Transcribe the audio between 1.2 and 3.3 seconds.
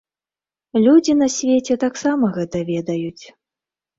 свеце таксама гэта ведаюць.